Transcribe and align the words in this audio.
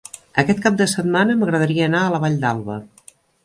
Aquest 0.43 0.61
cap 0.63 0.79
de 0.79 0.87
setmana 0.93 1.37
m'agradaria 1.43 1.87
anar 1.91 2.03
a 2.07 2.11
la 2.17 2.25
Vall 2.27 2.43
d'Alba. 2.47 2.83